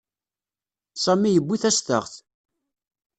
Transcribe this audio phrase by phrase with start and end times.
[1.03, 2.13] Sami yewwi tastaɣt.